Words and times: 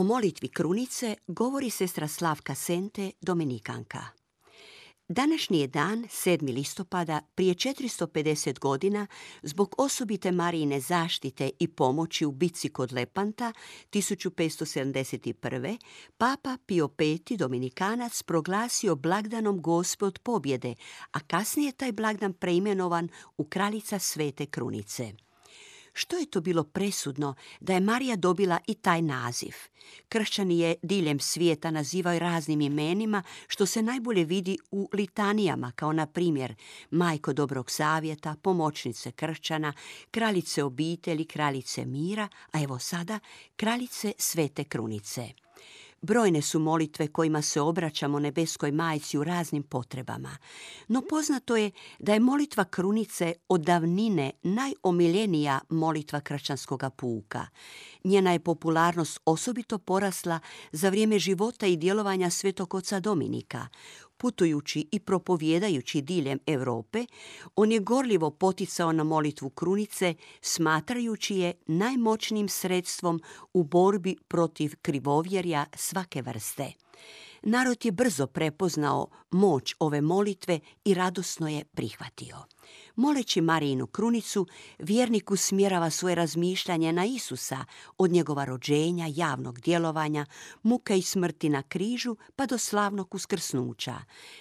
O 0.00 0.02
molitvi 0.02 0.48
krunice 0.48 1.16
govori 1.26 1.70
sestra 1.70 2.08
Slavka 2.08 2.54
Sente, 2.54 3.10
Dominikanka. 3.20 4.04
Današnji 5.08 5.60
je 5.60 5.66
dan, 5.66 6.04
7. 6.04 6.54
listopada, 6.54 7.20
prije 7.34 7.54
450 7.54 8.58
godina, 8.58 9.06
zbog 9.42 9.74
osobite 9.78 10.32
Marijine 10.32 10.80
zaštite 10.80 11.50
i 11.58 11.68
pomoći 11.68 12.26
u 12.26 12.32
bitci 12.32 12.68
kod 12.68 12.92
Lepanta, 12.92 13.52
1571. 13.92 15.78
Papa 16.18 16.58
Pio 16.66 16.88
V. 16.98 17.18
Dominikanac 17.36 18.22
proglasio 18.22 18.96
blagdanom 18.96 19.62
Gospod 19.62 20.18
pobjede, 20.18 20.74
a 21.12 21.20
kasnije 21.20 21.68
je 21.68 21.72
taj 21.72 21.92
blagdan 21.92 22.32
preimenovan 22.32 23.08
u 23.36 23.44
kraljica 23.44 23.98
Svete 23.98 24.46
Krunice. 24.46 25.12
Što 25.92 26.16
je 26.16 26.26
to 26.26 26.40
bilo 26.40 26.64
presudno 26.64 27.34
da 27.60 27.74
je 27.74 27.80
Marija 27.80 28.16
dobila 28.16 28.58
i 28.66 28.74
taj 28.74 29.02
naziv? 29.02 29.54
Kršćani 30.08 30.58
je 30.58 30.74
diljem 30.82 31.20
svijeta 31.20 31.70
nazivaju 31.70 32.18
raznim 32.18 32.60
imenima 32.60 33.22
što 33.48 33.66
se 33.66 33.82
najbolje 33.82 34.24
vidi 34.24 34.58
u 34.70 34.88
litanijama 34.92 35.72
kao 35.72 35.92
na 35.92 36.06
primjer 36.06 36.54
Majko 36.90 37.32
dobrog 37.32 37.70
savjeta, 37.70 38.36
pomoćnice 38.42 39.12
kršćana, 39.12 39.72
kraljice 40.10 40.64
obitelji, 40.64 41.24
kraljice 41.24 41.84
mira, 41.84 42.28
a 42.52 42.62
evo 42.62 42.78
sada 42.78 43.18
kraljice 43.56 44.12
svete 44.18 44.64
krunice. 44.64 45.28
Brojne 46.02 46.42
su 46.42 46.58
molitve 46.58 47.08
kojima 47.08 47.42
se 47.42 47.60
obraćamo 47.60 48.18
nebeskoj 48.18 48.72
majci 48.72 49.18
u 49.18 49.24
raznim 49.24 49.62
potrebama. 49.62 50.36
No 50.88 51.02
poznato 51.08 51.56
je 51.56 51.70
da 51.98 52.12
je 52.12 52.20
molitva 52.20 52.64
krunice 52.64 53.32
od 53.48 53.60
davnine 53.60 54.32
najomiljenija 54.42 55.60
molitva 55.68 56.20
kršćanskoga 56.20 56.90
puka. 56.90 57.46
Njena 58.04 58.32
je 58.32 58.40
popularnost 58.40 59.20
osobito 59.24 59.78
porasla 59.78 60.40
za 60.72 60.88
vrijeme 60.88 61.18
života 61.18 61.66
i 61.66 61.76
djelovanja 61.76 62.30
svetog 62.30 62.74
oca 62.74 63.00
Dominika. 63.00 63.66
Putujući 64.20 64.88
i 64.92 65.00
propovjedajući 65.00 66.02
diljem 66.02 66.38
Europe, 66.46 67.04
on 67.56 67.72
je 67.72 67.78
gorljivo 67.80 68.30
poticao 68.30 68.92
na 68.92 69.04
molitvu 69.04 69.50
krunice, 69.50 70.14
smatrajući 70.40 71.36
je 71.36 71.54
najmoćnijim 71.66 72.48
sredstvom 72.48 73.22
u 73.52 73.64
borbi 73.64 74.16
protiv 74.28 74.72
krivovjerja 74.82 75.66
svake 75.74 76.22
vrste. 76.22 76.72
Narod 77.42 77.84
je 77.84 77.92
brzo 77.92 78.26
prepoznao 78.26 79.08
moć 79.30 79.74
ove 79.78 80.00
molitve 80.00 80.60
i 80.84 80.94
radosno 80.94 81.48
je 81.48 81.64
prihvatio. 81.64 82.36
Moleći 82.96 83.40
Marijinu 83.40 83.86
krunicu, 83.86 84.46
vjernik 84.78 85.30
usmjerava 85.30 85.90
svoje 85.90 86.14
razmišljanje 86.14 86.92
na 86.92 87.04
Isusa, 87.04 87.64
od 87.98 88.10
njegova 88.10 88.44
rođenja, 88.44 89.06
javnog 89.14 89.60
djelovanja, 89.60 90.26
muke 90.62 90.98
i 90.98 91.02
smrti 91.02 91.48
na 91.48 91.62
križu, 91.62 92.16
pa 92.36 92.46
do 92.46 92.58
slavnog 92.58 93.14
uskrsnuća. 93.14 93.94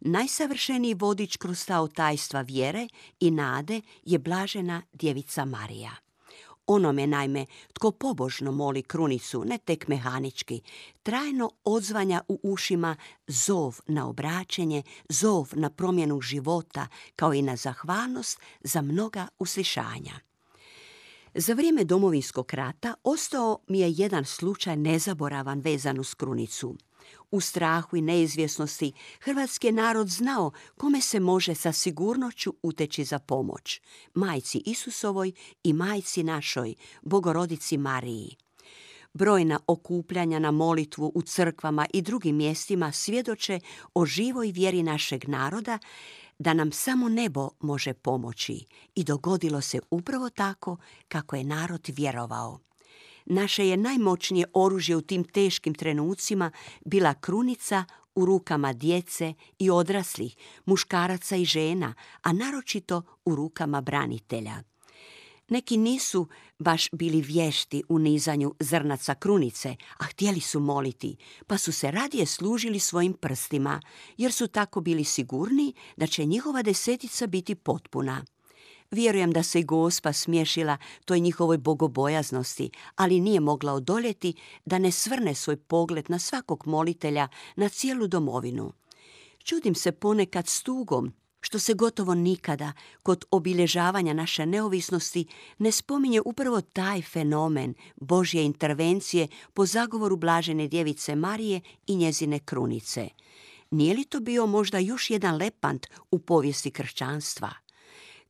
Najsavršeniji 0.00 0.94
vodič 0.94 1.36
kroz 1.36 1.66
ta 1.66 1.88
tajstva 1.88 2.40
vjere 2.40 2.88
i 3.20 3.30
nade 3.30 3.80
je 4.04 4.18
blažena 4.18 4.82
djevica 4.92 5.44
Marija. 5.44 6.09
Onome 6.66 7.06
naime, 7.06 7.46
tko 7.72 7.90
pobožno 7.90 8.52
moli 8.52 8.82
krunicu, 8.82 9.44
ne 9.44 9.58
tek 9.58 9.88
mehanički, 9.88 10.60
trajno 11.02 11.50
odzvanja 11.64 12.22
u 12.28 12.40
ušima 12.42 12.96
zov 13.26 13.80
na 13.86 14.08
obraćenje, 14.08 14.82
zov 15.08 15.48
na 15.52 15.70
promjenu 15.70 16.20
života, 16.20 16.86
kao 17.16 17.34
i 17.34 17.42
na 17.42 17.56
zahvalnost 17.56 18.40
za 18.60 18.82
mnoga 18.82 19.28
uslišanja. 19.38 20.20
Za 21.34 21.54
vrijeme 21.54 21.84
domovinskog 21.84 22.54
rata 22.54 22.94
ostao 23.04 23.58
mi 23.68 23.80
je 23.80 23.92
jedan 23.96 24.24
slučaj 24.24 24.76
nezaboravan 24.76 25.60
vezan 25.60 26.00
uz 26.00 26.14
krunicu– 26.14 26.74
u 27.30 27.40
strahu 27.40 27.96
i 27.96 28.00
neizvjesnosti 28.00 28.92
hrvatski 29.20 29.66
je 29.66 29.72
narod 29.72 30.08
znao 30.08 30.52
kome 30.76 31.00
se 31.00 31.20
može 31.20 31.54
sa 31.54 31.72
sigurnoću 31.72 32.54
uteći 32.62 33.04
za 33.04 33.18
pomoć. 33.18 33.80
Majci 34.14 34.62
Isusovoj 34.66 35.32
i 35.62 35.72
majci 35.72 36.22
našoj, 36.22 36.74
bogorodici 37.02 37.78
Mariji. 37.78 38.36
Brojna 39.14 39.60
okupljanja 39.66 40.38
na 40.38 40.50
molitvu 40.50 41.12
u 41.14 41.22
crkvama 41.22 41.86
i 41.92 42.02
drugim 42.02 42.36
mjestima 42.36 42.92
svjedoče 42.92 43.60
o 43.94 44.06
živoj 44.06 44.50
vjeri 44.50 44.82
našeg 44.82 45.28
naroda 45.28 45.78
da 46.38 46.54
nam 46.54 46.72
samo 46.72 47.08
nebo 47.08 47.48
može 47.60 47.94
pomoći 47.94 48.66
i 48.94 49.04
dogodilo 49.04 49.60
se 49.60 49.80
upravo 49.90 50.30
tako 50.30 50.76
kako 51.08 51.36
je 51.36 51.44
narod 51.44 51.88
vjerovao. 51.88 52.69
Naše 53.26 53.68
je 53.68 53.76
najmoćnije 53.76 54.46
oružje 54.54 54.96
u 54.96 55.00
tim 55.00 55.24
teškim 55.24 55.74
trenucima 55.74 56.50
bila 56.84 57.14
krunica 57.14 57.84
u 58.14 58.26
rukama 58.26 58.72
djece 58.72 59.34
i 59.58 59.70
odraslih, 59.70 60.36
muškaraca 60.66 61.36
i 61.36 61.44
žena, 61.44 61.94
a 62.22 62.32
naročito 62.32 63.02
u 63.24 63.34
rukama 63.34 63.80
branitelja. 63.80 64.62
Neki 65.48 65.76
nisu 65.76 66.26
baš 66.58 66.88
bili 66.92 67.20
vješti 67.20 67.82
u 67.88 67.98
nizanju 67.98 68.54
zrnaca 68.60 69.14
krunice, 69.14 69.76
a 69.98 70.04
htjeli 70.04 70.40
su 70.40 70.60
moliti, 70.60 71.16
pa 71.46 71.58
su 71.58 71.72
se 71.72 71.90
radije 71.90 72.26
služili 72.26 72.78
svojim 72.78 73.12
prstima, 73.12 73.80
jer 74.16 74.32
su 74.32 74.46
tako 74.46 74.80
bili 74.80 75.04
sigurni 75.04 75.72
da 75.96 76.06
će 76.06 76.24
njihova 76.24 76.62
desetica 76.62 77.26
biti 77.26 77.54
potpuna. 77.54 78.24
Vjerujem 78.90 79.32
da 79.32 79.42
se 79.42 79.60
i 79.60 79.64
gospa 79.64 80.12
smješila 80.12 80.76
toj 81.04 81.20
njihovoj 81.20 81.58
bogobojaznosti, 81.58 82.70
ali 82.96 83.20
nije 83.20 83.40
mogla 83.40 83.72
odoljeti 83.72 84.34
da 84.64 84.78
ne 84.78 84.90
svrne 84.90 85.34
svoj 85.34 85.56
pogled 85.56 86.10
na 86.10 86.18
svakog 86.18 86.66
molitelja, 86.66 87.28
na 87.56 87.68
cijelu 87.68 88.06
domovinu. 88.06 88.72
Čudim 89.44 89.74
se 89.74 89.92
ponekad 89.92 90.46
stugom 90.46 91.12
što 91.40 91.58
se 91.58 91.74
gotovo 91.74 92.14
nikada 92.14 92.72
kod 93.02 93.24
obilježavanja 93.30 94.12
naše 94.12 94.46
neovisnosti 94.46 95.26
ne 95.58 95.72
spominje 95.72 96.20
upravo 96.24 96.60
taj 96.60 97.02
fenomen 97.02 97.74
Božje 97.96 98.44
intervencije 98.44 99.28
po 99.54 99.66
zagovoru 99.66 100.16
blažene 100.16 100.68
djevice 100.68 101.14
Marije 101.14 101.60
i 101.86 101.96
njezine 101.96 102.38
krunice. 102.38 103.08
Nije 103.70 103.94
li 103.94 104.04
to 104.04 104.20
bio 104.20 104.46
možda 104.46 104.78
još 104.78 105.10
jedan 105.10 105.36
lepant 105.36 105.86
u 106.10 106.18
povijesti 106.18 106.70
kršćanstva? 106.70 107.50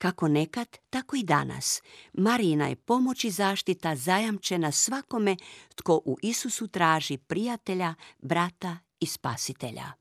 Kako 0.01 0.29
nekad, 0.29 0.79
tako 0.91 1.17
i 1.17 1.23
danas. 1.23 1.83
Marijina 2.13 2.69
je 2.69 2.77
pomoć 2.77 3.25
i 3.25 3.31
zaštita 3.31 3.97
zajamčena 3.97 4.73
svakome 4.73 5.37
tko 5.75 6.03
u 6.05 6.17
Isusu 6.23 6.69
traži 6.69 7.17
prijatelja, 7.19 7.95
brata 8.19 8.79
i 9.01 9.07
spasitelja. 9.07 9.93